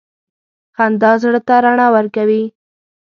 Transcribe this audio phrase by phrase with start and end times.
[0.75, 2.43] •خندا زړه ته رڼا ورکوي.